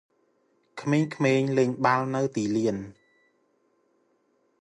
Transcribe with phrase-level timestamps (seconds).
[0.81, 2.77] ក្មេងៗលេងបាល់នៅទីលាន។